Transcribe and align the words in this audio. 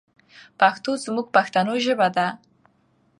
پښتو 0.59 0.91
زموږ 1.03 1.27
پښتنو 1.35 1.73
ژبه 1.85 2.07
ده. 2.15 2.27